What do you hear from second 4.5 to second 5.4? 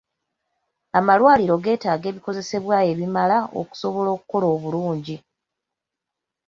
obulungi.